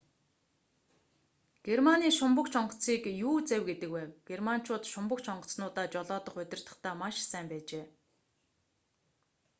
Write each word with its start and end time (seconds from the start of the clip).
германы 1.67 2.07
шумбагч 2.19 2.53
онгоцыг 2.61 3.03
u-завь 3.29 3.65
гэдэг 3.69 3.89
байв. 3.97 4.09
германчууд 4.29 4.83
шумбагч 4.93 5.25
онгоцнуудаа 5.33 5.85
жолоодох 5.93 6.35
удирдахдаа 6.41 6.93
маш 7.01 7.15
сайн 7.31 7.45
байжээ 7.51 7.85